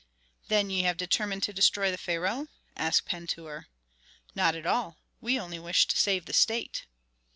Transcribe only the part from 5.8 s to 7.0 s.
to save the state."